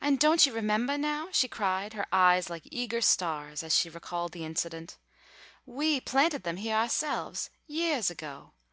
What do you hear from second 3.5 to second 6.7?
as she recalled the incident, "we planted them